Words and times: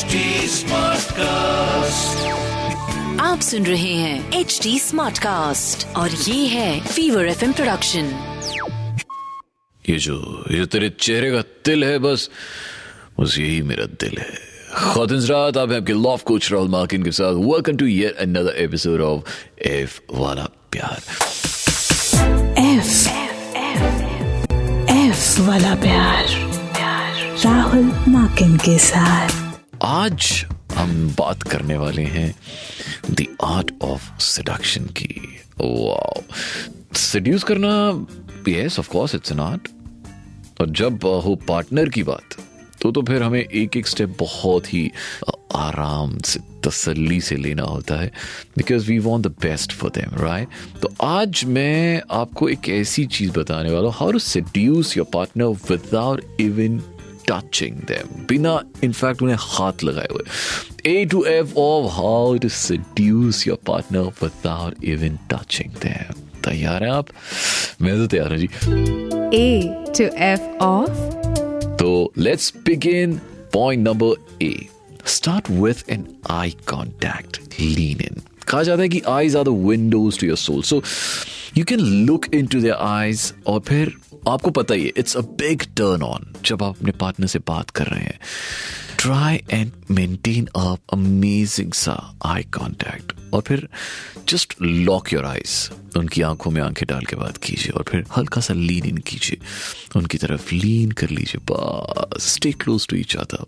HD 0.00 0.16
Smartcast. 0.50 2.20
आप 3.20 3.40
सुन 3.42 3.66
रहे 3.66 3.94
हैं 3.94 4.32
एच 4.32 4.60
डी 4.62 4.78
स्मार्ट 4.78 5.18
कास्ट 5.18 5.96
और 5.96 6.10
ये 6.10 6.46
है 6.46 6.80
फीवर 6.80 7.26
एफ़ 7.26 7.44
प्रोडक्शन 7.44 8.04
ये 9.88 9.98
जो 9.98 10.44
ये 10.50 10.66
तेरे 10.66 10.88
चेहरे 11.00 11.30
का 11.30 11.42
तिल 11.42 11.84
है 11.84 11.98
बस 11.98 12.30
बस 13.20 13.38
यही 13.38 13.62
मेरा 13.62 13.84
दिल 13.84 14.18
है। 14.18 14.38
खातिन 14.74 15.20
रात 15.20 15.56
आप 15.56 15.72
आपके 15.72 15.92
लॉफ 15.92 16.22
कोच 16.22 16.52
राहुल 16.52 16.68
मार्किन 16.68 17.02
के 17.02 17.10
साथ। 17.10 17.32
Welcome 17.32 17.76
to 17.76 17.86
yet 17.86 18.16
another 18.16 18.54
episode 18.56 19.00
of 19.00 19.22
F 19.62 20.00
वाला 20.14 20.44
प्यार। 20.44 21.02
एफ़ 22.58 23.08
एफ़ 24.90 25.40
वाला 25.40 25.74
प्यार। 25.74 26.26
राहुल 27.44 27.84
माकिन 28.08 28.56
के 28.56 28.78
साथ। 28.78 29.39
आज 29.82 30.46
हम 30.74 31.08
बात 31.18 31.42
करने 31.42 31.76
वाले 31.76 32.02
हैं 32.02 32.34
द 33.10 33.26
आर्ट 33.44 33.70
ऑफ़ 33.82 34.18
सेडक्शन 34.20 34.84
की। 34.84 35.14
वाओ 35.60 36.22
सेड्यूस 36.96 37.44
करना 37.44 37.70
yes 38.48 38.78
of 38.78 38.88
course 38.88 39.14
it's 39.14 39.32
an 39.32 39.40
art 39.40 39.68
और 40.60 40.70
जब 40.70 41.06
हो 41.24 41.34
पार्टनर 41.48 41.88
की 41.88 42.02
बात 42.02 42.36
तो 42.82 42.90
तो 42.92 43.02
फिर 43.02 43.22
हमें 43.22 43.40
एक 43.40 43.76
एक 43.76 43.86
स्टेप 43.86 44.16
बहुत 44.18 44.72
ही 44.74 44.90
आराम 45.54 46.18
से, 46.18 46.40
तसल्ली 46.66 47.20
से 47.20 47.36
लेना 47.36 47.62
होता 47.62 47.94
है। 47.94 48.12
Because 48.56 48.86
we 48.86 48.98
want 48.98 49.26
the 49.26 49.30
best 49.42 49.72
for 49.72 49.90
them 49.90 50.16
right 50.20 50.48
तो 50.82 50.92
आज 51.02 51.44
मैं 51.44 52.02
आपको 52.10 52.48
एक 52.48 52.68
ऐसी 52.68 53.06
चीज़ 53.06 53.38
बताने 53.38 53.70
वाला 53.70 53.88
हूँ 53.88 53.96
how 53.98 54.12
to 54.12 54.18
seduce 54.18 54.96
your 54.96 55.06
partner 55.12 55.46
without 55.70 56.40
even 56.40 56.82
touching 57.30 57.76
them 57.90 58.24
बिना 58.28 58.60
इनफैक्ट 58.84 59.22
उन्हें 59.22 59.36
हाथ 59.40 59.84
लगाए 59.84 60.08
हुए। 60.12 60.92
A 60.92 61.04
to 61.04 61.24
F 61.24 61.54
of 61.58 61.92
how 61.94 62.36
to 62.38 62.48
seduce 62.48 63.46
your 63.46 63.58
partner 63.66 64.12
without 64.22 64.84
even 64.84 65.18
touching 65.32 65.72
them 65.86 66.26
तैयार 66.44 66.84
हैं 66.84 66.90
आप? 66.90 67.06
मैं 67.82 67.96
तो 67.96 68.06
तैयार 68.06 68.30
हूँ 68.30 68.38
जी। 68.38 68.48
A 69.30 69.40
to 69.96 70.04
F 70.26 70.46
of? 70.66 70.88
तो 71.78 72.12
let's 72.18 72.52
begin 72.66 73.20
point 73.52 73.86
number 73.88 74.44
A 74.44 74.54
start 75.06 75.50
with 75.50 75.90
an 75.90 76.06
eye 76.30 76.50
contact 76.68 77.40
lean 77.60 78.00
in 78.00 78.20
कहा 78.48 78.62
जाता 78.62 78.82
है 78.82 78.88
कि 78.88 79.02
eyes 79.08 79.36
are 79.36 79.44
the 79.44 79.48
windows 79.48 80.18
to 80.20 80.26
your 80.26 80.36
soul 80.36 80.62
so 80.62 80.82
you 81.56 81.64
can 81.64 81.80
look 82.06 82.26
into 82.46 82.60
their 82.60 82.74
eyes 82.74 83.32
और 83.46 83.60
फिर 83.60 83.92
आपको 84.28 84.50
पता 84.50 84.74
ही 84.74 84.84
है 84.84 84.92
it's 84.96 85.16
a 85.16 85.20
big 85.20 85.62
turn 85.62 86.02
on 86.02 86.34
जब 86.44 86.62
आप 86.62 86.76
अपने 86.76 86.92
पार्टनर 86.92 87.26
से 87.26 87.38
बात 87.38 87.70
कर 87.70 87.86
रहे 87.86 88.04
हैं 88.04 88.18
try 88.98 89.40
and 89.50 89.72
maintain 89.90 90.48
a 90.56 90.74
amazing 90.92 91.72
सा 91.72 92.18
आई 92.24 92.42
कांटेक्ट 92.42 93.12
और 93.34 93.40
फिर 93.40 93.68
जस्ट 94.28 94.54
लॉक 94.62 95.12
योर 95.12 95.26
आइज़ 95.26 95.70
उनकी 95.98 96.22
आँखों 96.22 96.50
में 96.50 96.62
आँखें 96.62 96.86
डाल 96.88 97.04
के 97.04 97.16
बात 97.16 97.36
कीजिए 97.36 97.70
और 97.70 97.84
फिर 97.88 98.04
हल्का 98.16 98.40
सा 98.40 98.54
लीन 98.54 98.84
इन 98.84 98.96
कीजिए। 98.96 99.38
उनकी 99.96 100.18
तरफ़ 100.18 100.54
लीन 100.54 100.90
कर 100.90 101.10
लीजिए, 101.10 101.40
बस। 101.50 102.34
Stay 102.34 102.52
close 102.52 102.86
to 102.86 102.96
each 102.96 103.16
other 103.16 103.44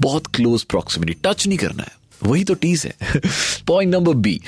बहुत 0.00 0.26
क्लोज 0.26 0.62
प्रॉक्सिमिटी 0.62 1.16
टच 1.24 1.46
नहीं 1.46 1.58
करना 1.58 1.82
है। 1.82 1.92
वही 2.22 2.44
तो 2.44 2.54
टीज 2.54 2.86
है। 2.86 3.20
Point 3.66 3.94
number 3.94 4.14
B 4.14 4.40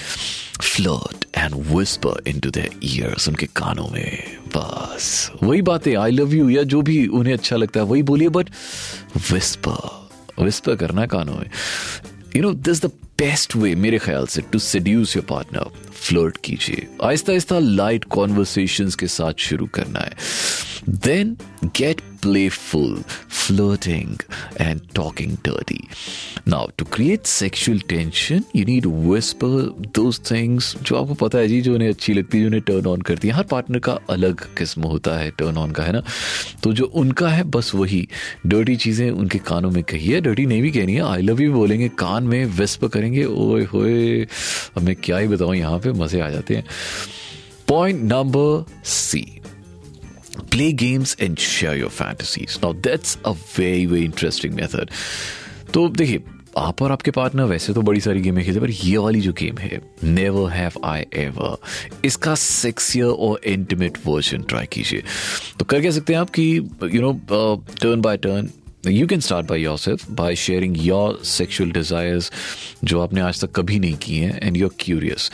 flirt 0.61 1.20
and 1.41 1.55
whisper 1.55 2.23
into 2.41 2.51
their 2.51 3.15
उनके 3.29 3.47
कानों 3.47 3.89
में। 3.89 4.37
बस 4.57 5.31
वही 5.43 5.63
बातें 5.63 5.97
आई 5.97 6.11
लव 6.11 6.35
यू 6.35 6.49
या 6.49 6.63
जो 6.63 6.83
भी 6.83 7.07
उन्हें 7.07 7.35
अच्छा 7.35 7.57
लगता 7.57 7.81
है 7.81 7.87
वही 7.87 8.03
बोलिए 8.03 8.29
बट 8.29 8.51
विस्पर 9.33 10.45
विस्पर 10.45 10.77
करना 10.77 11.07
कानों 11.07 11.35
में। 11.35 11.51
You 12.37 12.43
know 12.43 12.53
this 12.53 12.83
the 12.83 12.87
best 13.19 13.57
way 13.57 13.75
मेरे 13.75 13.99
ख्याल 13.99 14.27
से 14.27 14.43
to 14.43 14.59
seduce 14.59 15.17
your 15.17 15.25
partner 15.25 15.93
flirt 15.93 16.37
कीजिए। 16.45 16.87
आहिस्ता 17.03 17.33
आहिस्ता 17.33 17.59
लाइट 17.59 18.05
कॉन्वर्सेशन 18.05 18.91
के 18.91 19.07
साथ 19.07 19.33
शुरू 19.39 19.67
करना 19.67 20.01
है। 20.01 20.13
Then 20.89 21.37
get 21.65 22.01
playful, 22.21 22.97
flirting, 23.41 24.13
and 24.65 24.83
talking 24.95 25.37
dirty. 25.43 25.81
Now, 26.47 26.63
to 26.77 26.85
create 26.97 27.27
sexual 27.27 27.79
tension, 27.93 28.45
you 28.53 28.65
need 28.65 28.83
to 28.83 28.93
whisper 29.11 29.51
those 29.99 30.19
things 30.31 30.75
जो 30.83 30.97
आपको 30.97 31.15
पता 31.15 31.39
है 31.39 31.49
जी 31.49 31.61
जो 31.61 31.75
उन्हें 31.75 31.89
अच्छी 31.89 32.15
लगती 32.15 32.41
है 32.41 32.47
उन्हें 32.47 32.63
टर्न 32.63 32.87
ऑन 32.87 33.01
करती 33.01 33.29
है। 33.29 33.35
हर 33.35 33.45
पार्टनर 33.45 33.79
का 33.79 33.99
अलग 34.11 34.45
किस्म 34.59 34.83
होता 34.83 35.17
है 35.19 35.31
टर्न 35.31 35.57
ऑन 35.57 35.71
का 35.71 35.83
है 35.83 35.93
ना? 35.93 36.03
तो 36.63 36.73
जो 36.73 36.85
उनका 36.85 37.29
है 37.29 37.43
बस 37.51 37.75
वही। 37.75 38.07
डर्टी 38.47 38.77
चीज़ें 38.77 39.11
उनके 39.11 39.39
कानों 39.39 39.71
में 39.71 39.83
कही 39.83 40.09
है। 40.09 40.21
डर्टी 40.21 40.47
नहीं 40.47 40.63
भी 40.63 40.71
कहनी 40.71 40.95
है। 40.95 41.03
आई 41.03 41.23
लव 41.23 41.43
यू 41.43 41.53
बोलेंगे 41.53 41.89
कान 41.99 42.25
में 42.25 42.45
विस्पर 42.59 42.89
करेंगे 42.89 43.25
ओए 43.25 43.65
होए 43.65 44.23
अब 44.77 44.83
मैं 44.83 44.97
क्या 44.97 45.19
ही 45.19 45.29
बताऊँ 45.29 45.57
यहाँ 45.57 45.79
पे 45.79 45.93
मज़े 45.93 46.21
आ 46.21 46.31
जाते 46.31 46.55
हैं। 46.55 46.65
Point 47.69 48.03
number 48.03 48.65
C 48.85 49.40
play 50.41 50.73
games 50.73 51.17
and 51.21 51.39
share 51.39 51.77
your 51.77 51.91
fantasies. 51.91 52.59
Now, 52.63 52.73
that's 52.73 53.17
a 53.25 53.35
very 53.35 53.87
very 53.87 54.05
interesting 54.05 54.55
method. 54.55 54.91
तो 55.75 55.89
देखिए, 55.89 56.23
आप 56.59 56.83
और 56.83 56.93
आपके 56.93 57.11
पार्टनर 57.11 57.45
वैसे 57.45 57.73
तो 57.73 57.83
बड़ी 57.83 58.01
सारी 58.01 58.21
गेमें 58.21 58.45
खेलते 58.45 58.61
पर 58.61 58.71
ये 58.71 58.97
वाली 58.97 59.21
जो 59.21 59.33
गेम 59.33 59.59
है 59.59 59.81
नेवर 60.05 60.51
हैव 60.51 60.81
आई 60.85 61.05
एवर 61.17 61.57
इसका 62.05 62.35
सेक्सियर 62.35 63.07
और 63.07 63.41
इंटीमेट 63.47 63.99
वर्जन 64.07 64.43
ट्राई 64.43 64.67
कीजिए 64.73 65.03
तो 65.59 65.65
कर 65.65 65.81
क्या 65.81 65.91
सकते 65.91 66.13
हैं 66.13 66.21
आप 66.21 66.31
कि 66.31 66.47
you 66.95 67.03
know 67.03 67.13
turn 67.83 68.01
by 68.01 68.17
turn 68.27 68.51
you 68.87 69.07
can 69.07 69.21
start 69.21 69.47
by 69.47 69.63
yourself 69.79 70.11
by 70.11 70.37
sharing 70.37 70.77
your 70.87 71.21
sexual 71.27 71.73
desires 71.73 72.31
जो 72.85 73.01
आपने 73.01 73.21
आज 73.21 73.41
तक 73.45 73.53
कभी 73.61 73.79
नहीं 73.79 73.97
किए 74.03 74.25
हैं 74.25 74.41
एंड 74.43 74.57
यू 74.57 74.67
आर 74.67 74.75
क्यूरियस 74.81 75.31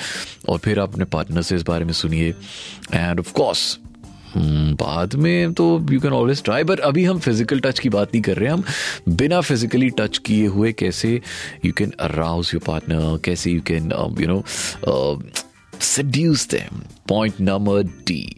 और 0.49 0.59
फिर 0.59 0.81
आप 0.81 0.93
अपने 0.93 1.05
पार्टनर 1.13 1.43
से 1.43 1.57
इस 1.57 1.63
बारे 1.67 1.85
में 1.85 1.93
सुनिए 1.93 2.35
एंड 2.95 3.21
ऑफ़ 3.21 3.33
कोर्स 3.33 3.79
बाद 4.75 5.15
में 5.15 5.53
तो 5.53 5.87
you 5.91 6.01
can 6.01 6.13
always 6.13 6.43
try 6.43 6.65
but 6.65 6.81
अभी 6.81 7.05
हम 7.05 7.19
फ़िज़िकल 7.19 7.61
टच 7.61 7.79
की 7.79 7.89
बात 7.89 8.09
नहीं 8.09 8.23
कर 8.23 8.37
रहे 8.37 8.49
हैं 8.49 8.55
हम 8.55 8.65
बिना 9.09 9.41
फिजिकली 9.41 9.91
टच 9.91 10.19
किए 10.19 10.47
हुए 10.47 10.73
कैसे 10.73 11.21
you 11.65 11.73
can 11.73 11.93
arouse 12.01 12.51
your 12.55 12.63
partner 12.67 13.19
कैसे 13.25 13.51
you 13.51 13.61
can 13.61 13.83
you 14.21 14.27
know 14.27 14.45
seduce 15.81 16.47
them. 16.47 16.75
Point 17.09 17.35
number 17.41 17.83
D 17.83 18.37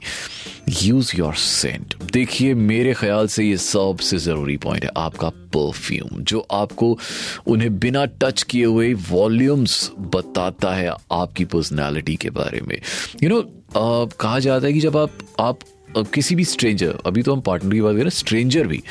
use 0.83 1.17
your 1.17 1.35
scent 1.35 1.95
देखिए 2.13 2.55
मेरे 2.55 2.95
ख्याल 2.95 3.27
से 3.27 3.45
ये 3.45 3.57
सबसे 3.57 4.19
ज़रूरी 4.19 4.57
पॉइंट 4.57 4.85
है 4.85 4.91
आपका 4.97 5.29
परफ्यूम 5.29 6.23
जो 6.23 6.47
आपको 6.51 6.99
उन्हें 7.47 7.79
बिना 7.79 8.05
टच 8.05 8.43
किए 8.43 8.65
हुए 8.65 8.95
वॉल्यूम्स 8.95 9.91
बताता 9.99 10.75
है 10.75 10.93
आपकी 11.13 11.45
पर्सनालिटी 11.45 12.17
के 12.17 12.31
बारे 12.31 12.61
में। 12.61 12.83
यू 13.23 13.31
you 13.31 13.31
नो 13.31 13.41
know, 13.41 14.17
कहा 14.17 14.39
जाता 14.39 14.67
है 14.67 14.73
कि 14.73 14.81
जब 14.81 14.97
आप 14.97 15.11
आप 15.41 15.59
किसी 15.97 16.35
भी 16.35 16.45
स्ट्रेंजर 16.45 16.99
अभी 17.07 17.23
तो 17.23 17.35
हम 17.35 17.41
पार्टनर 17.41 17.75
की 17.75 17.81
बात 17.81 17.97
करें 17.97 18.11
स्ट्रेंजर 18.11 18.67
भी, 18.67 18.83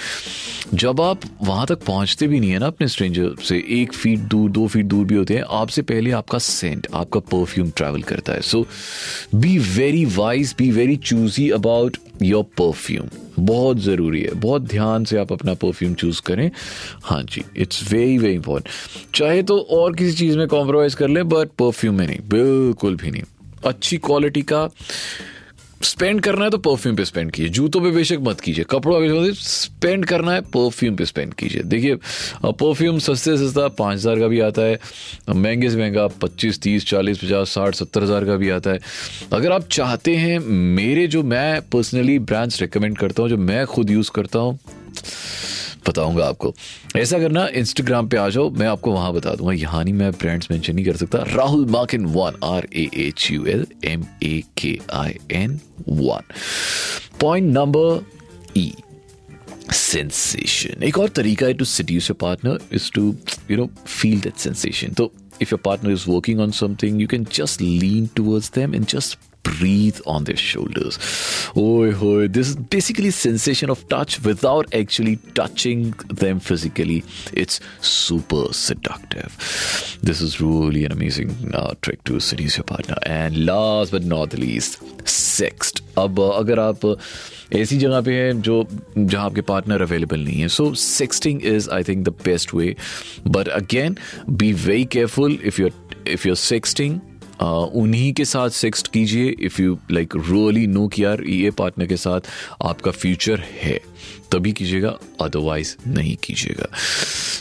जब 0.73 1.01
आप 1.01 1.19
वहाँ 1.43 1.65
तक 1.67 1.83
पहुँचते 1.85 2.27
भी 2.27 2.39
नहीं 2.39 2.51
है 2.51 2.59
ना 2.59 2.67
अपने 2.67 2.87
स्ट्रेंजर 2.87 3.35
से, 3.43 3.57
एक 3.71 3.93
फीट 3.93 4.19
दूर, 4.21 4.49
दो 4.49 4.67
फीट 4.67 4.85
दूर 4.85 5.05
भी 5.05 5.15
होते 5.15 5.35
हैं, 5.35 5.43
आपसे 5.51 5.81
पहले 5.83 6.11
आपका 6.13 6.37
सेंट 6.39 6.87
आपका 6.93 7.19
परफ्यूम 7.21 7.69
ट्रैवल 7.71 8.01
करता 8.03 8.33
है। 8.33 8.41
So 8.41 8.65
be 9.35 9.57
very 9.57 10.03
wise 10.07 10.55
be 10.57 10.71
very 10.71 10.95
choosy 10.97 11.49
about 11.51 11.97
your 12.21 12.43
perfume 12.57 13.09
बहुत 13.39 13.77
ज़रूरी 13.79 14.21
है, 14.21 14.33
बहुत 14.33 14.61
ध्यान 14.63 15.03
से 15.05 15.17
आप 15.17 15.31
अपना 15.33 15.53
परफ्यूम 15.55 15.93
चूज़ 15.93 16.21
करें। 16.25 16.49
हाँ 17.03 17.21
जी 17.23 17.43
इट्स 17.57 17.91
वेरी 17.91 18.17
वेरी 18.17 18.33
इंपॉर्टेंट 18.35 19.15
चाहे 19.15 19.41
तो 19.43 19.59
और 19.71 19.95
किसी 19.95 20.17
चीज़ 20.17 20.37
में 20.37 20.47
कॉम्प्रोमाइज़ 20.47 20.95
कर 20.95 21.07
लें 21.07 21.27
बट 21.29 21.49
परफ्यूम 21.59 21.95
में 21.95 22.05
नहीं, 22.07 22.19
बिल्कुल 22.29 22.95
भी 22.95 23.11
नहीं। 23.11 23.23
अच्छी 23.65 23.97
क्वालिटी 23.99 24.41
का 24.43 24.69
स्पेंड 25.83 26.21
करना 26.21 26.45
है 26.45 26.51
तो 26.51 26.57
परफ्यूम 26.57 26.95
पे 26.95 27.05
स्पेंड 27.05 27.31
कीजिए। 27.31 27.49
जूतों 27.49 27.81
पे 27.81 27.89
बेशक 27.91 28.17
मत 28.21 28.39
कीजिए। 28.41 28.65
कपड़ों 28.69 28.99
पे 28.99 29.31
स्पेंड 29.33 30.05
करना 30.05 30.31
है 30.31 30.41
परफ्यूम 30.53 30.95
पे 30.95 31.05
स्पेंड 31.05 31.33
कीजिए। 31.33 31.63
देखिए 31.63 31.95
परफ्यूम 32.45 32.99
सस्ते 32.99 33.37
से 33.37 33.47
सस्ता 33.47 33.67
पाँच 33.77 33.95
हज़ार 33.95 34.19
का 34.19 34.27
भी 34.27 34.39
आता 34.39 34.61
है 34.61 34.79
महँगे 35.29 35.69
से 35.69 35.77
महँगा 35.77 36.07
पच्चीस, 36.21 36.59
तीस, 36.61 36.85
चालीस, 36.87 37.17
पचास, 37.17 37.49
साठ, 37.49 37.75
सत्तर 37.75 38.03
हज़ार 38.03 38.25
का 38.25 38.35
भी 38.35 38.49
आता 38.49 38.71
है। 38.71 38.79
अगर 39.33 39.51
आप 39.51 39.67
चाहते 39.71 40.15
हैं 40.15 40.39
मेरे 40.39 41.07
जो 41.07 41.23
मैं 41.25 41.61
पर्सनली 41.69 42.17
ब्रांड्स 42.21 42.61
रिकमेंड 42.61 42.97
करता 42.97 43.21
हूँ, 43.21 43.29
जो 43.29 43.37
मैं 43.37 43.65
खुद 43.65 43.89
यूज़ 43.89 44.11
करता 44.11 44.39
हूँ 44.39 44.59
बताऊँगा 45.89 46.25
आपको। 46.27 46.53
ऐसा 46.95 47.19
करना 47.19 47.47
इंस्टाग्राम 47.55 48.07
पे 48.07 48.17
आ 48.17 48.27
जाओ, 48.29 48.49
मैं 48.49 48.67
आपको 48.67 48.91
वहाँ 48.93 49.13
बता 49.13 49.35
दूँगा। 49.35 49.53
यहाँ 49.53 49.83
नहीं, 49.83 49.93
मैं 49.93 50.11
ब्रांड्स 50.11 50.51
मेंशन 50.51 50.75
नहीं 50.75 50.85
कर 50.85 50.95
सकता। 50.97 51.23
Rahul 51.35 51.65
Makin 51.71 52.05
one 52.15 52.39
R 52.45 52.67
A 52.73 52.89
H 53.07 53.29
U 53.31 53.45
L 53.45 53.65
M 53.85 54.05
A 54.23 54.41
K 54.57 54.77
I 54.95 55.17
N 55.33 55.59
one 55.89 56.33
point 57.21 57.53
number 57.53 58.05
E 58.57 58.71
sensation 59.73 60.83
एक 60.83 60.97
और 60.99 61.09
तरीका 61.15 61.45
है 61.45 61.53
to 61.53 61.65
seduce 61.91 62.11
partner 62.19 62.59
is 62.73 62.91
to 62.95 63.03
you 63.51 63.57
know 63.57 63.69
feel 63.87 64.19
that 64.21 64.37
sensation 64.39 64.93
तो 64.93 65.11
if 65.41 65.49
your 65.51 65.59
partner 65.65 65.91
is 65.91 66.03
working 66.09 66.39
on 66.39 66.51
something 66.59 67.01
you 67.01 67.07
can 67.07 67.25
just 67.33 67.61
lean 67.61 68.07
towards 68.15 68.51
them 68.55 68.75
and 68.75 68.85
just 68.85 69.17
breathe 69.42 70.00
on 70.06 70.24
their 70.24 70.36
shoulders. 70.36 70.98
Oh, 71.56 71.84
oh, 72.00 72.26
this 72.28 72.48
is 72.50 72.56
basically 72.56 73.10
sensation 73.10 73.70
of 73.70 73.86
touch 73.88 74.22
without 74.22 74.72
actually 74.74 75.16
touching 75.34 75.90
them 76.08 76.40
physically. 76.40 77.04
It's 77.32 77.60
super 77.80 78.52
seductive. 78.52 79.98
This 80.02 80.20
is 80.20 80.40
really 80.40 80.84
an 80.84 80.92
amazing 80.92 81.52
uh, 81.54 81.74
trick 81.82 82.04
to 82.04 82.20
seduce 82.20 82.56
your 82.56 82.64
partner. 82.64 82.96
And 83.04 83.44
last 83.44 83.90
but 83.92 84.04
not 84.04 84.30
the 84.30 84.40
least, 84.40 84.80
sext. 85.04 85.82
अब 85.98 86.20
अगर 86.20 86.58
आप 86.58 86.84
ऐसी 87.52 87.76
जगह 87.78 88.00
पे 88.00 88.12
हैं 88.14 88.40
जो 88.42 88.66
जहाँ 88.96 89.24
आपके 89.24 89.40
पार्टनर 89.48 89.82
अवेलेबल 89.82 90.20
नहीं 90.24 90.40
है 90.40 90.48
so 90.48 90.72
sexting 90.82 91.44
is 91.46 91.68
I 91.72 91.82
think 91.88 92.04
the 92.04 92.12
best 92.24 92.54
way 92.54 92.74
but 93.28 93.48
again 93.48 93.96
be 94.30 94.52
very 94.52 94.84
careful 94.94 95.38
if 95.44 95.60
you 95.60 95.68
if 96.08 96.26
your 96.26 96.36
sexting 96.36 96.98
उन्हीं 97.41 98.11
के 98.13 98.25
साथ 98.25 98.49
सेक्स्ट 98.49 98.87
कीजिए। 98.93 99.29
If 99.45 99.61
you 99.61 99.77
like 99.91 100.13
really 100.15 100.65
know 100.67 100.87
कि 100.87 101.03
यार, 101.03 101.21
ये 101.23 101.51
पार्टनर 101.51 101.85
के 101.85 101.97
साथ 101.97 102.21
आपका 102.65 102.91
फ्यूचर 102.91 103.43
है, 103.61 103.79
तभी 104.31 104.51
कीजिएगा 104.51 104.97
अदरवाइज़ 105.21 105.75
नहीं 105.87 106.15
कीजिएगा। 106.23 106.69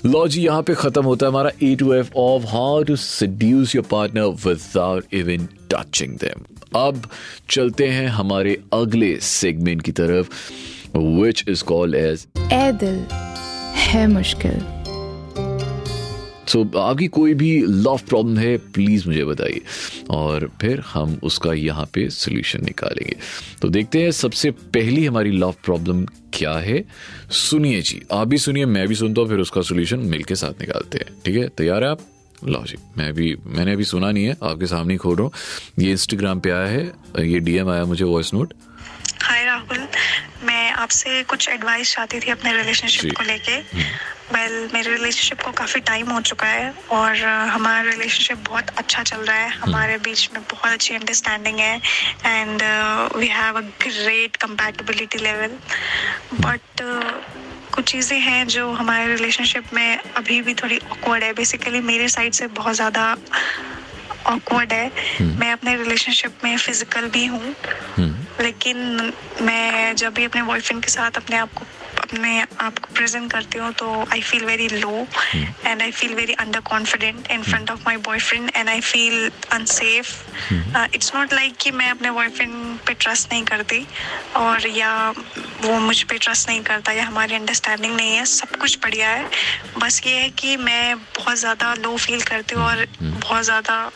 लो 0.06 0.26
जी, 0.28 0.42
यहाँ 0.42 0.62
पे 0.62 0.74
ख़त्म 0.74 1.04
होता 1.04 1.26
है 1.26 1.32
हमारा 1.32 1.50
A 1.62 1.74
to 1.74 1.92
F 1.94 2.12
of 2.16 2.46
how 2.46 2.82
to 2.82 2.96
seduce 2.96 3.74
your 3.76 3.84
partner 3.90 4.36
without 4.46 5.14
even 5.14 5.48
touching 5.72 6.16
them 6.18 6.44
अब 6.78 7.08
चलते 7.50 7.88
हैं 7.88 8.06
हमारे 8.08 8.58
अगले 8.74 9.16
सेगमेंट 9.22 9.82
की 9.82 9.92
तरफ़ 9.92 10.28
which 10.96 11.44
is 11.48 11.64
called 11.64 11.94
as 11.94 12.26
Ae 12.52 12.72
Dil, 12.72 13.04
Hai 13.86 14.06
Mushkil. 14.06 14.75
So 16.48 16.62
so, 16.64 16.76
आपकी 16.76 17.06
कोई 17.08 17.34
भी 17.34 17.50
लव 17.62 18.00
प्रॉब्लम 18.08 18.38
है 18.38 18.56
प्लीज़ 18.74 19.06
मुझे 19.08 19.24
बताइए। 19.24 19.60
और 20.10 20.50
फिर 20.60 20.80
हम 20.92 21.18
उसका 21.22 21.52
यहाँ 21.52 21.86
पे 21.94 22.08
सोल्यूशन 22.10 22.64
निकालेंगे। 22.64 23.16
तो 23.62 23.68
देखते 23.68 24.02
हैं 24.02 24.10
सबसे 24.10 24.50
पहली 24.74 25.04
हमारी 25.06 25.30
लव 25.30 25.54
प्रॉब्लम 25.64 26.04
क्या 26.32 26.52
है। 26.58 26.84
सुनिए 27.30 27.80
जी 27.82 28.02
आप 28.12 28.28
भी 28.28 28.38
सुनिए 28.38 28.66
मैं 28.66 28.86
भी 28.88 28.94
सुनता 28.94 29.20
हूँ 29.20 29.28
फिर 29.28 29.38
उसका 29.38 29.60
सोल्यूशन 29.62 29.98
मिलके 30.08 30.34
साथ 30.34 30.60
निकालते 30.60 30.98
हैं। 30.98 31.16
ठीक 31.24 31.36
है? 31.36 31.48
तैयार 31.48 31.84
है 31.84 31.90
आप? 31.90 32.06
लो 32.44 32.62
जी 32.66 32.76
मैं 32.98 33.12
भी 33.14 33.34
मैंने 33.46 33.72
अभी 33.72 33.84
सुना 33.84 34.10
नहीं 34.10 34.24
है 34.24 34.36
आपके 34.42 34.66
सामने 34.66 34.94
ही 34.94 34.98
खोल 34.98 35.16
रहा 35.16 35.24
हूँ। 35.24 35.84
ये 35.84 35.90
इंस्टाग्राम 35.90 36.40
पे 36.40 36.50
आया 36.50 36.66
है 36.66 37.28
ये 37.28 37.38
डीएम 37.40 37.70
आया 37.70 37.84
मुझे 37.84 38.04
वॉइस 38.04 38.32
नोट 38.34 38.52
हाय 39.22 39.44
राहुल 39.44 39.86
मैं 40.44 40.70
आपसे 40.72 41.22
कुछ 41.22 41.48
एडवाइस 41.48 41.94
चाहती 41.94 42.20
थी 42.20 42.30
अपने 42.30 42.52
रिलेशनशिप 42.56 43.12
को 43.16 43.24
लेके। 43.24 43.60
वेल 44.32 44.52
well, 44.52 44.72
मेरे 44.74 44.90
रिलेशनशिप 44.90 45.40
को 45.40 45.50
काफ़ी 45.52 45.80
टाइम 45.80 46.10
हो 46.10 46.20
चुका 46.20 46.46
है 46.46 46.72
और 46.92 47.16
uh, 47.16 47.50
हमारा 47.50 47.90
रिलेशनशिप 47.90 48.38
बहुत 48.48 48.70
अच्छा 48.78 49.02
चल 49.02 49.20
रहा 49.20 49.36
है। 49.36 49.48
हमारे 49.50 49.96
बीच 49.98 50.28
में 50.32 50.42
बहुत 50.42 50.72
अच्छी 50.72 50.94
अंडरस्टैंडिंग 50.94 51.58
है 51.58 51.76
and 52.26 52.62
we 53.16 53.26
have 53.28 53.56
a 53.56 53.60
great 53.60 54.36
compatibility 54.36 55.18
level 55.18 55.56
but 56.40 56.82
कुछ 57.74 57.90
चीज़ें 57.92 58.18
हैं 58.20 58.46
जो 58.48 58.70
हमारे 58.72 59.14
रिलेशनशिप 59.14 59.72
में 59.74 59.98
अभी 60.16 60.40
भी 60.42 60.54
थोड़ी 60.54 60.78
ऑकवर्ड 60.92 61.24
है। 61.24 61.32
बेसिकली 61.32 61.80
मेरे 61.80 62.08
साइड 62.08 62.32
से 62.32 62.46
बहुत 62.58 62.74
ज़्यादा 62.74 63.10
ऑकवर्ड 64.26 64.72
है। 64.72 64.90
मैं 65.38 65.52
अपने 65.52 65.76
रिलेशनशिप 65.76 66.44
में 66.44 66.56
फ़िज़िकल 66.56 67.08
भी 67.08 67.26
हूँ। 67.26 67.54
लेकिन 68.40 69.12
मैं 69.42 69.94
जब 69.96 70.14
भी 70.14 70.24
अपने 70.24 70.42
बॉयफ्रेंड 70.42 70.82
के 70.84 70.90
साथ 70.90 71.16
अपने 71.16 71.36
आप 71.36 71.52
को 71.54 71.64
अपने 72.02 72.40
आप 72.60 72.78
को 72.78 72.94
प्रेजेंट 72.94 73.30
करती 73.32 73.58
हूँ 73.58 73.72
तो 73.72 73.86
I 74.12 74.20
feel 74.20 74.44
very 74.44 74.68
low 74.68 75.06
and 75.34 75.82
I 75.82 75.90
feel 75.90 76.14
very 76.14 76.32
under 76.32 76.60
confident 76.60 77.30
in 77.30 77.42
front 77.42 77.70
of 77.70 77.80
my 77.86 77.96
boyfriend 78.08 78.50
and 78.56 78.68
I 78.68 78.80
feel 78.80 79.30
unsafe 79.52 80.94
it's 80.94 81.14
not 81.14 81.32
like 81.32 81.56
कि 81.60 81.70
मैं 81.70 81.90
अपने 81.90 82.10
बॉयफ्रेंड 82.10 82.78
पे 82.86 82.94
ट्रस्ट 82.94 83.32
नहीं 83.32 83.44
करती 83.44 83.86
और 84.36 84.66
या 84.68 84.92
वो 85.62 85.78
मुझ 85.80 86.02
पे 86.02 86.18
ट्रस्ट 86.18 86.48
नहीं 86.48 86.62
करता 86.62 86.92
या 86.92 87.04
हमारी 87.04 87.34
अंडरस्टैंडिंग 87.34 87.96
नहीं 87.96 88.16
है 88.16 88.24
सब 88.26 88.56
कुछ 88.56 88.78
बढ़िया 88.82 89.08
है। 89.10 89.26
बस 89.78 90.00
ये 90.06 90.14
है 90.14 90.28
कि 90.30 90.56
मैं 90.56 90.96
बहुत 90.98 91.36
ज़्यादा 91.36 91.74
लो 91.74 91.96
फील 91.96 92.22
करती 92.22 92.54
हूँ 92.54 92.64
और 92.64 92.86
बहुत 93.02 93.44
ज़्यादा 93.44 93.90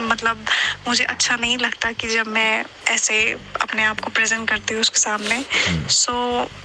मतलब 0.00 0.44
मुझे 0.88 1.04
अच्छा 1.04 1.36
नहीं 1.36 1.56
लगता 1.58 1.90
कि 1.92 2.08
जब 2.08 2.26
मैं 2.26 2.64
ऐसे 2.90 3.18
अपने 3.60 3.84
आप 3.84 4.00
को 4.00 4.10
प्रेजेंट 4.10 4.48
करती 4.48 4.74
हूँ 4.74 4.80
उसके 4.80 5.00
सामने। 5.00 5.44
सो 5.92 6.14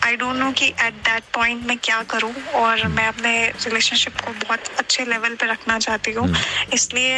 आई 0.06 0.16
डोंट 0.16 0.36
नो 0.36 0.52
कि 0.52 0.68
एट 0.68 0.94
दैट 1.06 1.24
पॉइंट 1.36 1.66
मैं 1.68 1.78
क्या 1.84 2.02
करूँ 2.14 2.34
और 2.62 2.88
मैं 2.88 3.08
अपने 3.08 3.34
रिलेशनशिप 3.48 4.20
को 4.26 4.34
बहुत 4.46 4.74
अच्छे 4.80 5.06
लेवल 5.06 5.36
पे 5.36 5.52
रखना 5.52 5.80
चाहती 5.80 6.12
हूँ। 6.12 6.34
इसलिए 6.74 7.16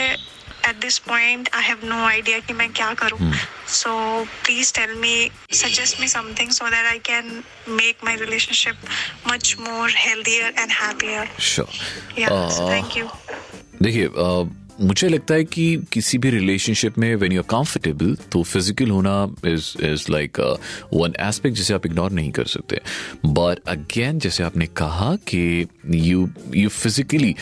at 0.69 0.75
this 0.81 0.97
point 0.99 1.49
I 1.55 1.63
have 1.63 1.85
no 1.85 2.03
idea 2.05 2.39
कि 2.39 2.53
मैं 2.53 2.71
क्या 2.73 2.93
करूँ। 2.93 3.31
So 3.73 3.91
please 4.43 4.73
tell 4.73 4.93
me 4.99 5.29
suggest 5.53 5.99
me 6.01 6.07
something 6.07 6.51
so 6.51 6.69
that 6.69 6.85
I 6.85 6.99
can 7.09 7.43
make 7.69 8.03
my 8.05 8.15
relationship 8.15 8.75
much 9.27 9.55
more 9.59 9.93
healthier 9.97 10.53
and 10.59 10.71
happier 10.71 11.29
thank 12.71 12.97
you 12.97 13.09
देखिए 13.81 14.07
मुझे 14.81 15.07
लगता 15.09 15.33
है 15.33 15.43
कि 15.43 15.65
किसी 15.91 16.17
भी 16.17 16.29
रिलेशनशिप 16.29 16.97
में 16.97 17.13
वेन 17.15 17.31
यू 17.31 17.41
आर 17.41 17.47
कंफर्टेबल 17.49 18.15
तो 18.31 18.41
फ़िज़िकल 18.43 18.89
होना 18.89 19.13
is 19.47 19.71
is 19.85 20.05
like 20.11 20.39
one 20.93 21.13
aspect 21.19 21.57
जिसे 21.57 21.73
आप 21.73 21.85
इग्नोर 21.85 22.11
नहीं 22.11 22.31
कर 22.31 22.45
सकते। 22.47 22.81
बट 23.25 23.59
अगेन 23.69 24.19
जैसे 24.19 24.43
आपने 24.43 24.65
कहा 24.77 25.15
कि 25.27 25.67
you 25.87 26.29
you 26.55 26.69
physically 26.69 27.35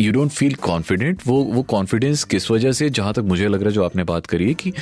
you 0.00 0.12
don't 0.12 0.30
feel 0.30 0.54
confident 0.62 1.22
वो 1.26 1.36
वो 1.44 1.62
कॉन्फिडेंस 1.70 2.22
किस 2.24 2.50
वजह 2.50 2.72
से, 2.72 2.88
जहाँ 2.90 3.12
तक 3.14 3.22
मुझे 3.24 3.48
लग 3.48 3.60
रहा 3.60 3.68
है 3.68 3.74
जो 3.74 3.84
आपने 3.84 4.04
बात 4.04 4.26
करी 4.26 4.46
है 4.48 4.54
कि 4.54 4.72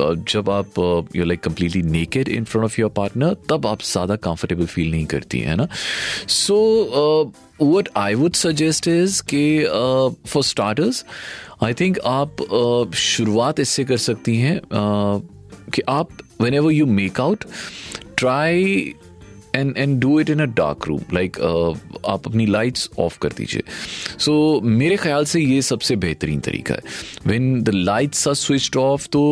जब 0.00 0.50
आप 0.50 0.78
you 1.16 1.24
like 1.24 1.40
completely 1.40 1.82
naked 1.82 2.28
in 2.28 2.44
front 2.44 2.64
of 2.64 2.80
your 2.80 2.90
partner 2.96 3.36
तब 3.50 3.66
आप 3.66 3.82
ज़्यादा 3.82 4.16
कंफर्टेबल 4.18 4.66
फील 4.66 4.90
नहीं 4.90 5.06
करती, 5.06 5.40
हैं 5.40 5.56
ना? 5.56 5.68
So 6.28 7.32
what 7.62 7.88
I 7.96 8.14
would 8.14 8.34
suggest 8.34 8.88
is 8.88 9.22
कि 9.34 9.44
फॉर 10.28 10.42
स्टार्टर्स 10.42 11.04
आई 11.62 11.74
थिंक 11.74 11.98
आप 12.06 12.36
uh, 12.36 12.94
शुरुआत 12.94 13.60
इससे 13.60 13.84
कर 13.84 13.96
सकती 13.96 14.36
हैं 14.36 14.58
uh, 14.60 15.22
कि 15.74 15.82
आप 15.88 16.08
whenever 16.54 16.72
you 16.72 16.86
make 16.86 17.20
out 17.20 17.44
try 18.16 18.94
and 19.56 19.76
and 19.78 19.98
do 20.00 20.18
it 20.20 20.30
in 20.30 20.40
a 20.40 20.44
dark 20.56 20.86
room 20.88 21.14
like 21.14 21.40
आप 22.08 22.26
अपनी 22.26 22.46
लाइट्स 22.46 22.88
ऑफ़ 22.98 23.18
कर 23.22 23.32
दीजिए। 23.36 23.62
सो 24.18 24.32
so, 24.58 24.64
मेरे 24.64 24.96
ख्याल 24.96 25.24
से 25.24 25.40
ये 25.40 25.60
सबसे 25.62 25.96
बेहतरीन 25.96 26.40
तरीका 26.40 26.74
है। 26.74 26.80
When 27.26 27.62
the 27.62 27.74
lights 27.74 28.26
are 28.28 28.34
switch 28.34 28.76
off 28.76 29.06
तो 29.12 29.22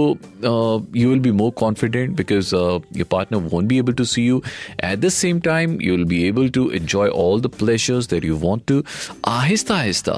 you 0.97 1.09
will 1.09 1.21
be 1.21 1.31
more 1.33 1.51
confident 1.59 2.17
because 2.17 2.55
your 2.55 3.07
partner 3.11 3.49
won't 3.53 3.69
be 3.69 3.79
able 3.79 3.93
to 3.93 4.05
see 4.05 4.27
you 4.27 4.43
at 4.85 4.99
the 4.99 5.09
same 5.09 5.41
time 5.41 5.79
you 5.83 5.97
will 5.97 6.05
be 6.05 6.23
able 6.29 6.49
to 6.59 6.69
enjoy 6.75 7.09
all 7.25 7.41
the 7.41 7.51
pleasures 7.59 8.11
that 8.11 8.25
you 8.25 8.37
want 8.39 8.67
to 8.69 8.83
Aahista 9.29 9.75
Aahista 9.75 10.13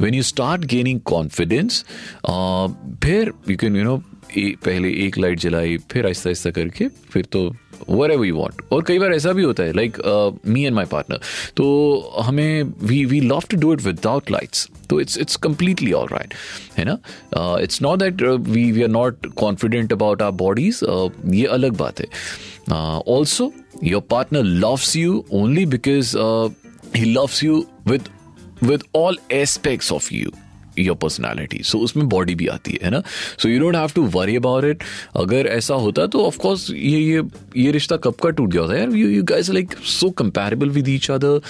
when 0.00 0.14
you 0.14 0.22
start 0.22 0.64
gaining 0.74 1.00
confidence 1.12 1.84
फिर 3.04 3.32
you 3.50 3.56
can 3.56 3.76
you 3.76 3.84
know 3.84 4.02
पहले 4.36 4.90
एक 5.06 5.18
light 5.18 5.38
जलाई, 5.40 5.76
फिर 5.90 6.04
आहिस्ता 6.04 6.28
आहिस्ता 6.28 6.50
करके, 6.50 6.88
फिर 6.88 7.24
तो 7.32 7.52
were 7.88 8.10
ever 8.10 8.26
you 8.26 8.34
want 8.36 8.60
और 8.72 8.82
कई 8.88 8.98
बार 8.98 9.12
ऐसा 9.12 9.32
भी 9.32 9.42
होता 9.42 9.62
है 9.62 9.72
like 9.72 9.96
me 10.46 10.64
and 10.64 10.74
my 10.74 10.84
partner 10.84 11.20
तो 11.56 11.64
हमें 12.22 12.62
we 12.82 13.04
we 13.04 13.20
love 13.20 13.42
to 13.50 13.56
do 13.60 13.72
it 13.72 13.82
without 13.82 14.30
lights 14.30 14.68
तो 14.90 15.00
it's 15.00 15.18
it's 15.18 15.36
completely 15.46 15.92
all 15.92 16.08
right 16.12 16.34
है 16.78 16.84
ना? 16.84 16.98
It's 17.62 17.82
not 17.82 17.98
that 17.98 18.22
we 18.22 18.70
we 18.72 18.82
are 18.82 18.88
not 18.88 19.26
confident 19.36 19.92
about 19.92 20.22
our 20.22 20.30
bodies 20.44 20.80
ये 21.34 21.44
अलग 21.46 21.76
बात 21.76 22.00
है. 22.00 22.06
Also 22.68 23.52
your 23.84 24.02
partner 24.10 24.42
loves 24.42 24.96
you 24.96 25.24
only 25.32 25.66
because 25.66 26.16
he 26.96 27.12
loves 27.12 27.42
you 27.44 27.64
with 27.88 28.08
with 28.62 28.82
all 28.96 29.18
aspects 29.32 29.92
of 29.92 30.14
you 30.14 30.30
your 30.78 30.96
personality 30.96 31.62
so 31.62 31.78
उसमें 31.78 32.08
body 32.08 32.34
भी 32.34 32.46
आती 32.46 32.78
है 32.82 32.90
ना? 32.90 33.02
So 33.38 33.48
you 33.48 33.60
don't 33.60 33.76
have 33.76 33.90
to 33.94 34.02
worry 34.02 34.36
about 34.36 34.64
it 34.64 34.84
अगर 35.16 35.46
ऐसा 35.46 35.74
होता 35.74 36.06
तो 36.06 36.26
ऑफकोर्स 36.26 36.70
ये 36.70 37.00
ये 37.00 37.22
ये 37.56 37.70
रिश्ता 37.70 37.96
कब 37.96 38.14
का 38.14 38.30
टूट 38.30 38.50
गया 38.50 38.62
होता 38.62 38.74
है? 38.74 38.98
You 38.98 39.08
you 39.08 39.22
guys 39.22 39.50
like 39.50 39.74
so 39.84 40.10
comparable 40.10 40.70
with 40.70 40.88
each 40.88 41.10
other 41.10 41.40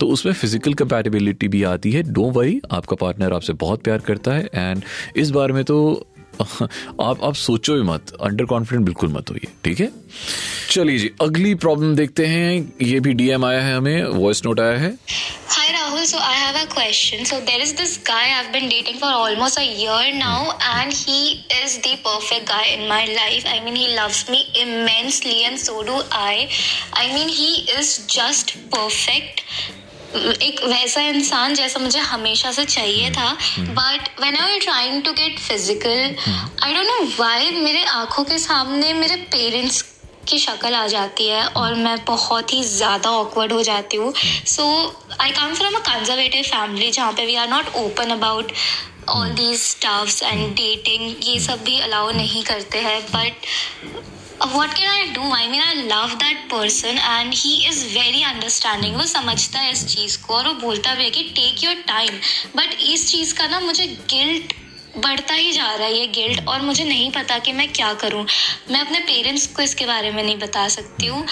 तो 0.00 0.06
उसमें 0.06 0.32
फ़िज़िकल 0.32 0.74
कंपेरेबिलिटी 0.74 1.48
भी 1.48 1.62
आती 1.62 1.92
है. 1.92 2.02
डोंट 2.02 2.36
वरी 2.36 2.60
आपका 2.70 2.96
पार्टनर 2.96 3.32
आपसे 3.32 3.52
बहुत 3.52 3.82
प्यार 3.82 3.98
करता 3.98 4.32
है. 4.32 4.48
एंड 4.54 4.82
इस 5.16 5.30
बार 5.30 5.52
में 5.52 5.64
तो 5.64 6.06
आप 7.00 7.24
आप 7.24 7.34
सोचो 7.34 7.74
ही 7.76 7.82
मत. 7.82 8.12
अंडर 8.20 8.44
कॉन्फिडेंट 8.44 8.84
बिल्कुल 8.84 9.08
मत 9.08 9.30
होइए 9.30 9.48
ठीक 9.64 9.80
है? 9.80 9.90
चलिए 10.70 10.98
जी 10.98 11.10
अगली 11.20 11.54
प्रॉब्लम 11.54 11.94
देखते 11.94 12.26
हैं. 12.26 12.72
ये 12.82 13.00
भी 13.00 13.12
डीएम 13.12 13.44
आया 13.44 13.60
है 13.60 13.76
हमें. 13.76 14.04
वॉइस 14.04 14.42
नोट 14.46 14.60
आया 14.60 14.78
है. 14.78 14.90
Rahul, 14.90 15.59
so 16.10 16.18
I 16.18 16.34
have 16.34 16.56
a 16.60 16.66
question. 16.68 17.24
So 17.24 17.40
there 17.40 17.60
is 17.60 17.72
this 17.74 17.96
guy 17.98 18.22
I've 18.36 18.52
been 18.52 18.68
dating 18.68 18.96
for 18.98 19.06
almost 19.06 19.58
a 19.58 19.64
year 19.64 20.06
now, 20.14 20.58
and 20.76 20.92
he 20.92 21.44
is 21.62 21.78
the 21.78 21.92
perfect 22.06 22.48
guy 22.48 22.64
in 22.76 22.88
my 22.88 23.04
life. 23.18 23.44
I 23.46 23.60
mean, 23.64 23.76
he 23.76 23.94
loves 23.94 24.28
me 24.28 24.40
immensely, 24.62 25.44
and 25.44 25.58
so 25.58 25.84
do 25.84 26.00
I. 26.10 26.48
I 26.94 27.06
mean, 27.14 27.28
he 27.28 27.52
is 27.78 27.92
just 28.16 28.56
perfect. 28.70 29.44
एक 30.42 30.60
वैसा 30.66 31.00
इंसान 31.08 31.54
जैसा 31.54 31.80
मुझे 31.80 31.98
हमेशा 31.98 32.50
से 32.52 32.64
चाहिए 32.64 33.10
था 33.16 33.32
but 33.58 34.08
when 34.20 34.36
I 34.36 34.58
trying 34.60 35.02
to 35.04 35.12
get 35.20 35.38
physical 35.38 36.16
I 36.64 36.74
don't 36.74 36.86
know 36.86 37.04
why 37.18 37.50
मेरे 37.50 37.84
आँखों 37.84 38.24
के 38.30 38.38
सामने 38.38 38.92
मेरे 38.94 39.16
पेरेंट्स 39.36 39.82
की 40.30 40.38
शक्ल 40.38 40.74
आ 40.74 40.86
जाती 40.88 41.26
है 41.28 41.44
और 41.46 41.74
मैं 41.76 41.96
बहुत 42.04 42.52
ही 42.52 42.62
ज़्यादा 42.64 43.10
ऑकवर्ड 43.12 43.52
हो 43.52 43.62
जाती 43.62 43.96
हूँ। 43.96 44.12
So 44.46 44.64
I 45.20 45.30
come 45.30 45.54
from 45.54 45.74
a 45.74 45.80
conservative 45.88 46.42
family 46.44 46.90
जहाँ 46.90 47.12
पे 47.12 47.26
we 47.26 47.34
are 47.36 47.48
not 47.48 47.74
open 47.76 48.10
about 48.10 48.52
all 49.08 49.28
these 49.34 49.60
stuffs 49.60 50.22
and 50.22 50.50
dating 50.54 51.14
ये 51.24 51.38
सब 51.40 51.62
भी 51.64 51.78
अलाउ 51.80 52.10
नहीं 52.12 52.42
करते 52.44 52.78
हैं। 52.80 53.00
But 53.06 53.46
what 54.46 54.72
can 54.74 54.88
I 54.88 55.04
do 55.06 55.32
I 55.34 55.48
mean 55.48 55.62
I 55.62 55.74
love 55.74 56.14
that 56.18 56.48
person 56.50 56.98
and 56.98 57.34
he 57.34 57.54
is 57.68 57.84
very 57.88 58.22
understanding 58.22 58.96
वो 58.96 59.06
समझता 59.06 59.58
है 59.58 59.72
इस 59.72 59.86
चीज़ 59.86 60.18
को 60.22 60.34
और 60.34 60.46
वो 60.46 60.52
बोलता 60.60 60.94
भी 60.94 61.04
है 61.04 61.10
कि 61.10 61.22
टेक 61.36 61.64
योर 61.64 61.82
टाइम 61.88 62.18
बट 62.56 62.76
इस 62.82 63.10
चीज़ 63.10 63.34
का 63.34 63.46
ना 63.46 63.60
मुझे 63.60 63.86
गिल्ट 64.10 64.54
बढ़ता 64.96 65.34
ही 65.34 65.52
जा 65.52 65.74
रहा 65.74 65.86
है 65.86 65.98
ये 65.98 66.06
गिल्ट 66.06 66.48
और 66.48 66.62
मुझे 66.62 66.84
नहीं 66.84 67.10
पता 67.10 67.38
कि 67.38 67.52
मैं 67.52 67.68
क्या 67.72 67.92
करूँ। 67.94 68.24
मैं 68.70 68.80
अपने 68.80 68.98
पेरेंट्स 69.00 69.46
को 69.46 69.62
इसके 69.62 69.86
बारे 69.86 70.10
में 70.10 70.22
नहीं 70.22 70.38
बता 70.38 70.66
सकती 70.68 71.06
हूँ। 71.06 71.24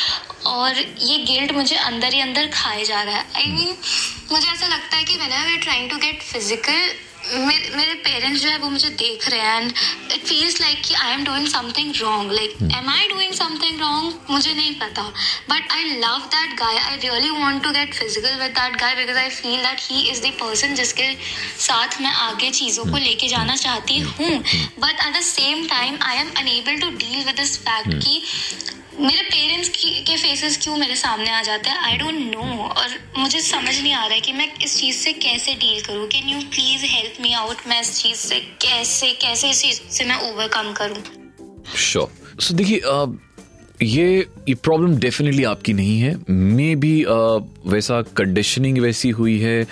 और 0.46 0.78
ये 0.78 1.18
गिल्ट 1.24 1.52
मुझे 1.52 1.76
अंदर 1.76 2.12
ही 2.12 2.20
अंदर 2.20 2.46
खाए 2.46 2.84
जा 2.84 3.02
रहा 3.02 3.16
है। 3.16 3.24
आई 3.34 3.42
I 3.42 3.48
मीन 3.48 3.66
mean, 3.66 4.32
मुझे 4.32 4.48
ऐसा 4.48 4.66
लगता 4.66 4.96
है 4.96 5.04
कि 5.04 5.14
when 5.14 5.32
I 5.32 5.56
trying 5.56 5.90
to 5.90 5.96
get 5.96 6.22
physical 6.22 6.90
मेरे 7.26 7.70
मेरे 7.76 7.94
पेरेंट्स 7.94 8.42
जो 8.42 8.48
है 8.48 8.58
वो 8.58 8.68
मुझे 8.70 8.88
देख 8.88 9.28
रहे 9.28 9.40
हैं 9.40 9.60
एंड 9.62 9.72
इट 10.12 10.24
फील्स 10.26 10.60
लाइक 10.60 10.82
कि 10.84 10.94
I 10.94 11.12
am 11.12 11.24
doing 11.24 11.46
something 11.48 11.92
wrong 11.96 12.32
like 12.32 12.56
am 12.76 12.88
I 12.90 13.08
doing 13.08 13.32
something 13.34 13.80
wrong 13.80 14.30
मुझे 14.30 14.52
नहीं 14.52 14.74
पता. 14.80 15.02
But 15.50 15.72
I 15.72 15.84
love 15.84 16.18
that 16.34 16.54
guy 16.60 16.78
I 16.78 16.96
really 16.96 17.30
want 17.30 17.62
to 17.64 17.70
get 17.70 17.94
physical 17.94 18.38
with 18.42 18.50
that 18.50 18.76
guy 18.80 18.94
because 18.94 19.18
I 19.18 19.28
feel 19.30 19.62
that 19.62 19.80
he 19.82 20.08
is 20.10 20.22
the 20.22 20.32
person 20.40 20.74
जिसके 20.74 21.12
साथ 21.66 22.00
मैं 22.00 22.12
आगे 22.28 22.50
चीज़ों 22.50 22.84
को 22.84 22.96
लेके 22.98 23.28
जाना 23.28 23.56
चाहती 23.56 23.98
हूँ. 23.98 24.38
But 24.78 25.06
at 25.06 25.16
the 25.16 25.20
same 25.24 25.66
time 25.66 25.98
I 26.02 26.16
am 26.16 26.30
unable 26.38 26.80
to 26.80 26.90
deal 26.96 27.24
with 27.24 27.36
this 27.36 27.58
fact 27.58 27.94
कि 28.04 28.22
मेरे 29.00 29.22
पेरेंट्स 29.22 29.68
के 29.78 30.16
फेसेस 30.16 30.56
क्यों 30.62 30.76
मेरे 30.76 30.94
सामने 30.96 31.30
आ 31.30 31.42
जाते 31.42 31.70
हैं? 31.70 31.76
आई 31.78 31.96
डोंट 31.98 32.14
नो 32.32 32.64
और 32.64 32.88
मुझे 33.18 33.40
समझ 33.40 33.74
नहीं 33.82 33.92
आ 33.92 34.04
रहा 34.04 34.14
है 34.14 34.20
कि 34.20 34.32
मैं 34.32 34.48
इस 34.64 34.76
चीज़ 34.80 34.96
से 34.96 35.12
कैसे 35.14 35.54
डील 35.54 35.80
करूँ? 35.82 36.06
Can 36.06 36.28
you 36.28 36.40
please 36.40 36.84
help 36.84 37.20
me 37.22 37.32
out 37.34 37.56
मैं 37.68 37.80
इस 37.80 37.94
चीज़ 38.02 38.18
से 38.18 38.40
कैसे 38.62 39.12
कैसे 39.22 39.50
इस 39.50 39.62
चीज़ 39.62 39.80
से 39.90 40.04
मैं 40.04 40.16
ओवरकम 40.30 40.72
करूँ? 40.72 41.02
श्योर 41.76 42.40
सो 42.40 42.54
देखिए 42.54 42.80
ये 43.82 44.18
ये 44.48 44.54
प्रॉब्लम 44.54 44.96
डेफिनेटली 44.98 45.44
आपकी 45.44 45.72
नहीं 45.72 45.98
है. 46.00 46.14
मे 46.28 46.74
बी 46.76 47.04
वैसा 47.66 48.00
कंडीशनिंग 48.16 48.78
वैसी 48.78 49.10
हुई 49.10 49.38
है 49.40 49.66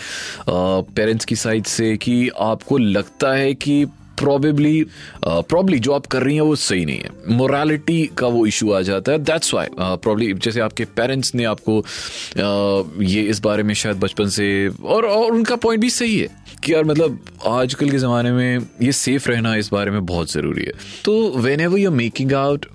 पेरेंट्स 0.49 1.25
की 1.25 1.37
साइड 1.37 1.64
से 1.66 1.97
कि 1.97 2.28
आपको 2.40 2.78
लगता 2.78 3.37
है 3.37 3.54
कि 3.54 3.85
प्रॉबेबली 4.18 4.87
प्रॉब्ली 5.25 5.78
जो 5.78 5.92
आप 5.92 6.06
कर 6.06 6.23
रही 6.23 6.35
हैं 6.35 6.42
वो 6.42 6.56
सही 6.56 6.85
नहीं 6.85 6.99
है। 6.99 7.11
मोरालिटी 7.28 8.11
का 8.18 8.26
वो 8.26 8.46
इशू 8.46 8.70
आ 8.73 8.80
जाता 8.82 9.12
है। 9.12 9.18
दैट्स 9.18 9.54
वाई 9.54 9.66
प्रॉब्ली 9.78 10.32
जैसे 10.35 10.61
आपके 10.61 10.85
पेरेंट्स 10.96 11.35
ने 11.35 11.44
आपको 11.44 11.78
uh, 11.80 13.02
ये 13.02 13.23
इस 13.23 13.40
बारे 13.40 13.62
में 13.62 13.75
शायद 13.75 13.96
बचपन 13.96 14.28
से 14.28 14.68
और, 14.68 15.04
और 15.04 15.32
उनका 15.32 15.56
पॉइंट 15.56 15.82
भी 15.82 15.90
सही 15.90 16.18
है 16.18 16.28
कि 16.64 16.73
यार 16.73 16.85
मतलब 16.85 17.18
आजकल 17.46 17.90
के 17.90 17.99
ज़माने 17.99 18.32
में 18.32 18.66
ये 18.82 18.92
सेफ़ 18.92 19.28
रहना 19.28 19.54
इस 19.56 19.68
बारे 19.73 19.90
में 19.90 20.06
बहुत 20.06 20.32
ज़रूरी 20.32 20.64
है। 20.64 20.73
तो 21.04 21.30
whenever 21.61 21.78
you 21.78 21.90
making 21.90 22.32
out 22.32 22.66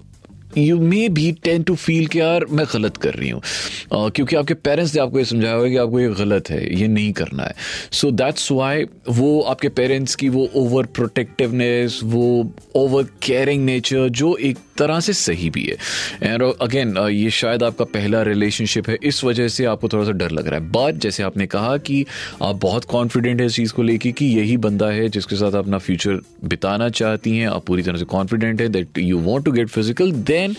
you 0.58 0.79
may 0.79 1.10
be 1.10 1.31
tend 1.31 1.63
to 1.63 1.75
feel 1.75 2.08
कि 2.08 2.20
यार 2.20 2.46
मैं 2.46 2.65
गलत 2.74 2.98
कर 2.98 3.13
रही 3.13 3.29
हूँ। 3.29 3.41
uh, 3.41 4.15
क्योंकि 4.15 4.36
आपके 4.36 4.53
पेरेंट्स 4.53 4.96
ने 4.96 5.01
आपको 5.01 5.20
ये 5.20 5.25
समझाया 5.25 5.53
हुआ 5.53 5.70
कि 5.70 5.77
आपको 5.77 6.00
ये 6.00 6.10
गलत 6.10 6.50
है 6.50 6.79
ये 6.79 6.88
नहीं 6.88 7.13
करना 7.13 7.43
है। 7.43 7.55
सो 7.91 8.12
दैट्स 8.12 8.51
वाई 8.51 8.86
वो 9.10 9.41
आपके 9.41 9.70
पेरेंट्स 9.70 10.15
की 10.15 10.29
वो 10.29 10.50
ओवर 10.55 10.86
प्रोटेक्टिवनेस 10.86 12.00
वो 12.03 12.53
ओवर 12.75 13.03
केयरिंग 13.03 13.65
नेचर 13.65 14.10
जो 14.10 14.36
एक 14.36 14.58
तरह 14.82 15.00
से 15.00 15.14
सही 15.14 15.50
भी 15.50 15.64
है। 15.66 15.78
एंड 16.24 16.44
अगेन 16.62 16.94
uh, 16.96 17.10
ये 17.10 17.30
शायद 17.32 17.64
आपका 17.64 17.86
पहला 17.94 18.22
रिलेशनशिप 18.24 18.90
है। 18.90 18.98
इस 19.04 19.24
वजह 19.24 19.48
से 19.48 19.66
आपको 19.66 19.90
थोड़ा 19.90 20.06
सा 20.06 20.12
डर 20.12 20.32
लग 20.32 20.48
रहा 20.48 20.60
है। 20.60 20.70
बट 20.72 21.00
जैसे 21.02 21.24
आपने 21.24 21.48
कहा 21.48 21.76
कि 21.78 22.06
आप 22.44 22.56
बहुत 22.62 22.86
कॉन्फिडेंट 22.86 23.40
है 23.42 23.46
इस 23.46 23.56
चीज़ 23.56 23.74
को 23.74 23.84
लेके 23.84 24.12
कि 24.12 24.26
यही 24.26 24.58
बंदा 24.58 24.90
है 24.92 25.10
जिसके 25.10 25.36
साथ 25.36 25.48
आप 25.48 25.64
अपना 25.64 25.78
फ्यूचर 25.78 26.20
बिताना 26.46 26.90
चाहती 27.02 27.38
हैं 27.38 27.48
आप 27.48 27.66
पूरी 27.66 27.84
तरह 27.84 27.98
से 27.98 28.06
कॉन्फिडेंट 28.06 28.62
है 28.62 28.68
that 28.70 28.98
you 28.98 29.20
want 29.20 29.46
to 29.46 29.52
get 29.52 29.70
physical 29.70 30.12
then 30.32 30.56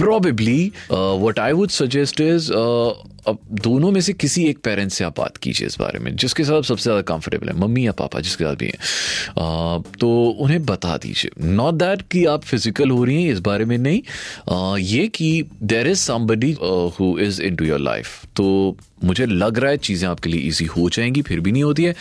probably 0.00 0.72
uh, 0.90 1.14
what 1.22 1.38
I 1.38 1.52
would 1.52 1.72
suggest 1.72 2.20
is 2.20 2.46
uh, 2.50 2.92
अब 3.28 3.38
दोनों 3.62 3.90
में 3.92 4.00
से 4.00 4.12
किसी 4.12 4.44
एक 4.46 4.58
पेरेंट्स 4.64 4.96
से 4.96 5.04
आप 5.04 5.18
बात 5.18 5.36
कीजिए 5.36 5.66
इस 5.66 5.78
बारे 5.78 5.98
में 5.98 6.14
जिसके 6.16 6.44
साथ 6.44 6.62
सबसे 6.62 6.82
ज़्यादा 6.82 7.02
कंफर्टेबल 7.12 7.48
है 7.48 7.54
मम्मी 7.60 7.86
या 7.86 7.92
पापा 8.00 8.20
जिसके 8.20 8.44
साथ 8.44 8.56
भी 8.56 8.66
हैं। 8.66 9.82
तो 10.00 10.10
उन्हें 10.40 10.64
बता 10.66 10.96
दीजिए। 10.96 11.30
नॉट 11.46 11.74
दैट 11.74 12.02
कि 12.12 12.24
आप 12.26 12.44
फ़िज़िकल 12.44 12.90
हो 12.90 13.04
रही 13.04 13.22
हैं 13.24 13.32
इस 13.32 13.40
बारे 13.40 13.64
में 13.64 13.76
नहीं। 13.78 14.02
आ, 14.50 14.76
ये 14.78 15.06
कि 15.08 15.44
there 15.62 15.88
is 15.88 15.98
somebody 15.98 16.56
who 16.98 17.16
is 17.18 17.42
into 17.56 17.64
your 17.64 17.80
life 17.80 18.24
तो 18.36 18.76
मुझे 19.04 19.24
लग 19.26 19.58
रहा 19.58 19.70
है 19.70 19.76
चीज़ें 19.76 20.08
आपके 20.08 20.30
लिए 20.30 20.40
ईजी 20.48 20.64
हो 20.66 20.88
जाएँगी 20.90 21.22
फिर 21.22 21.40
भी 21.40 21.52
नहीं 21.52 21.62
होती 21.62 21.84
है। 21.84 21.94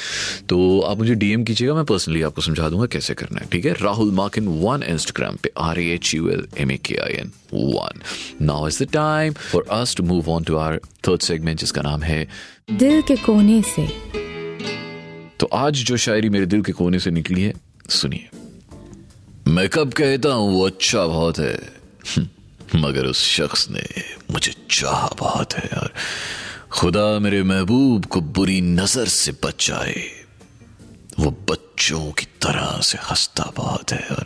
तो 0.49 0.79
आप 0.79 0.97
मुझे 0.97 1.15
डीएम 1.15 1.43
कीजिएगा 1.43 1.73
मैं 1.75 1.83
पर्सनली 1.85 2.21
आपको 2.21 2.41
समझा 2.41 2.69
दूँगा 2.69 2.85
कैसे 2.93 3.13
करना 3.13 3.39
है 3.41 3.47
ठीक 3.51 3.65
है? 3.65 3.73
राहुल 3.81 4.11
मार्किन 4.11 4.47
वन 4.61 4.83
इंस्टाग्राम 4.83 5.37
पे 5.43 5.51
R 5.59 5.79
A 5.79 5.85
H 5.93 6.13
U 6.15 6.29
L 6.29 6.45
M 6.57 6.71
A 6.71 6.77
K 6.85 6.95
I 7.03 7.13
N 7.21 7.31
one 7.53 8.01
now 8.45 8.67
is 8.67 8.83
the 8.83 8.87
time 8.93 9.33
for 9.33 9.65
us 9.71 9.95
to 9.95 10.03
move 10.03 10.29
on 10.31 10.43
to 10.43 10.55
our 10.57 10.79
third 11.11 11.21
segment 11.21 11.59
जिसका 11.59 11.81
नाम 11.81 12.03
है 12.03 12.27
दिल 12.71 13.01
के 13.01 13.15
कोने 13.15 13.61
से। 13.61 13.87
तो 15.39 15.45
आज 15.45 15.73
जो 15.73 15.97
शायरी 15.97 16.29
मेरे 16.29 16.45
दिल 16.45 16.61
के 16.61 16.71
कोने 16.71 16.99
से 16.99 17.11
निकली 17.11 17.43
है 17.43 17.53
सुनिए। 17.89 18.29
मैं 19.47 19.69
कब 19.69 19.93
कहता 19.93 20.29
हूँ 20.29 20.51
वो 20.51 20.65
अच्छा 20.65 21.05
बहुत 21.05 21.39
है। 21.39 21.57
मगर 22.75 23.05
उस 23.05 23.23
शख्स 23.23 23.69
ने 23.69 23.83
मुझे 24.31 24.53
चाह 24.71 25.07
बहुत 25.07 25.53
है 25.53 25.77
और 25.77 25.93
खुदा 26.71 27.19
मेरे 27.19 27.43
महबूब 27.43 28.05
को 28.05 28.21
बुरी 28.21 28.61
नज़र 28.61 29.07
से 29.07 29.31
बचाए। 29.31 30.09
वो 31.19 31.31
बच्चों 31.49 32.11
की 32.11 32.25
तरह 32.25 32.79
से 32.81 32.97
हंसता 32.97 33.51
बहुत 33.57 33.91
है 33.91 34.07
और 34.15 34.25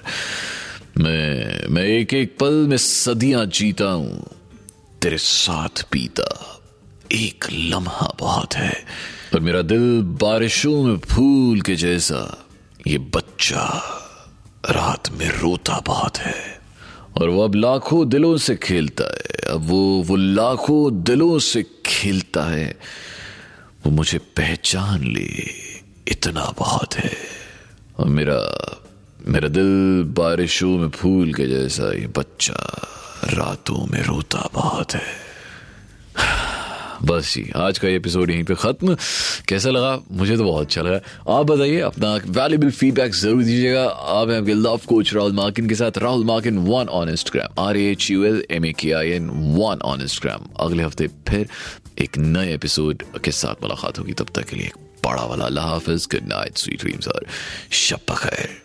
मैं 0.98 1.68
मैं 1.70 1.84
एक 1.84 2.14
एक 2.14 2.38
पल 2.40 2.54
में 2.54 2.78
सदियाँ 2.78 3.46
जीता 3.46 3.86
हूँ 3.86 4.30
तेरे 5.02 5.18
साथ 5.18 5.84
पीता। 5.92 6.55
एक 7.12 7.46
लम्हा 7.52 8.16
बहुत 8.20 8.54
है। 8.54 8.86
और 9.34 9.40
मेरा 9.40 9.62
दिल 9.62 10.02
बारिशों 10.02 10.84
में 10.84 10.98
फूल 10.98 11.62
के 11.62 11.76
जैसा। 11.76 12.48
ये 12.88 12.98
बच्चा 12.98 13.92
रात 14.70 15.10
में 15.10 15.30
रोता 15.30 15.84
बहुत 15.86 16.18
है। 16.18 16.60
और 17.22 17.30
वो 17.30 17.44
अब 17.44 17.56
लाखों 17.56 18.10
दिलों 18.10 18.38
से 18.38 18.56
खेलता 18.56 19.04
है। 19.04 19.54
अब 19.54 19.70
वो 19.70 20.04
वो 20.04 20.16
लाखों 20.16 21.04
दिलों 21.04 21.40
से 21.40 21.66
खेलता 21.86 22.44
है। 22.44 22.80
वो 23.86 23.92
मुझे 23.92 24.18
पहचान 24.18 25.04
ले 25.04 25.44
इतना 26.08 26.54
बहुत 26.58 26.94
है। 26.94 27.14
और 27.98 28.06
मेरा 28.06 28.70
मेरा 29.28 29.48
दिल 29.48 30.04
बारिशों 30.04 30.78
में 30.78 30.90
फूल 30.90 31.34
के 31.34 31.46
जैसा। 31.46 31.94
ये 31.94 32.08
बच्चा 32.08 32.88
रातों 33.24 33.86
में 33.86 34.04
रोता 34.04 34.50
बहुत 34.54 34.94
है। 34.94 35.26
बस 37.06 37.34
जी, 37.34 37.52
आज 37.56 37.78
का 37.80 37.88
ये 37.88 37.96
एपिसोड 37.96 38.30
यहीं 38.32 38.44
पे 38.44 38.56
ख़त्म। 38.56 38.96
कैसा 39.50 39.70
लगा? 39.70 40.00
मुझे 40.12 40.38
तो 40.38 40.44
बहुत 40.44 40.66
अच्छा 40.66 40.82
लगा। 40.82 41.00
आप 41.34 41.46
बताइए, 41.46 41.80
अपना 41.80 42.14
वैल्यूबल 42.16 42.72
फीडबैक 42.72 43.14
ज़रूर 43.14 43.44
दीजिएगा। 43.44 43.84
आप 43.84 44.30
आपके 44.30 44.54
लव 44.54 44.80
कोच 44.88 45.14
राहुल 45.14 45.34
मार्किन 45.34 45.70
के 45.70 45.76
साथ। 45.76 45.98
Rahul 45.98 46.26
Markin 46.26 46.58
one 46.68 46.88
on 46.90 47.10
Instagram 47.10 47.64
R 47.66 47.78
H 47.78 48.10
U 48.12 48.24
L 48.26 48.44
M 48.52 48.66
A 48.66 48.72
K 48.80 48.92
I 48.92 49.12
N 49.12 49.30
one 49.58 49.82
on 49.86 50.02
Instagram 50.02 50.50
अगले 50.66 50.84
हफ़्ते 50.84 51.08
फिर 51.30 51.48
एक 52.00 52.18
नए 52.18 52.54
एपिसोड 52.54 53.04
के 53.24 53.32
साथ 53.32 53.64
मुलाकात 53.64 54.00
होगी। 54.00 54.14
तब 54.14 54.30
तक 54.36 54.50
के 54.50 54.56
लिए 54.56 54.72
बड़ा 55.06 55.24
वाला, 55.24 55.46
अल्लाह 55.46 55.68
हाफिज। 55.68 56.08
गुड 56.12 56.28
नाइट 56.28 56.58
स्वीट 56.58 56.82
ड्रीम्स 56.82 57.08
और 57.08 57.26
शब 57.72 58.16
खैर 58.18 58.65